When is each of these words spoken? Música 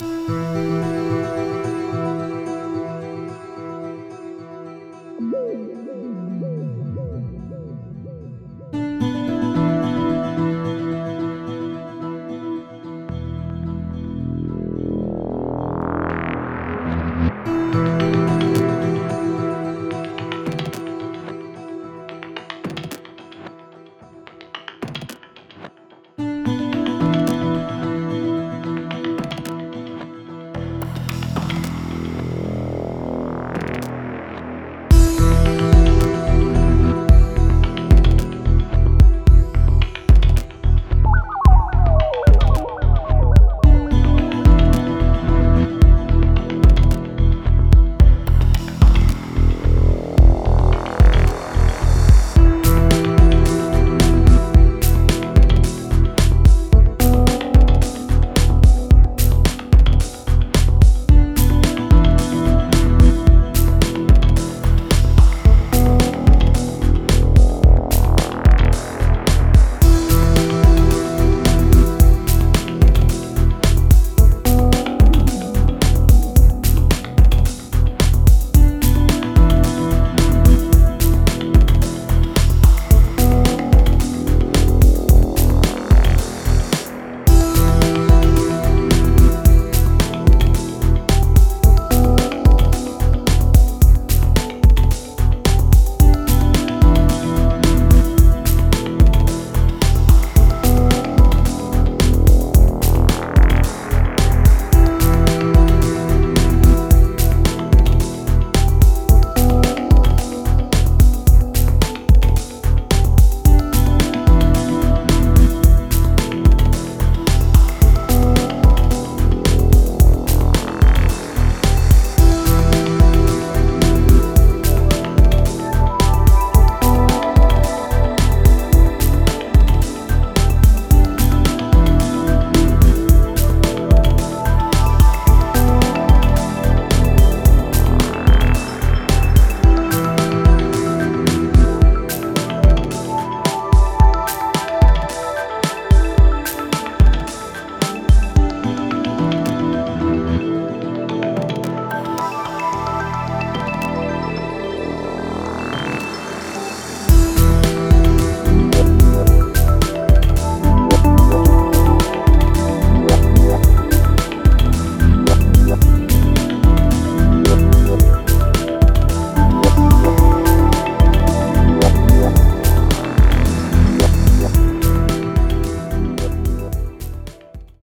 Música 0.00 0.79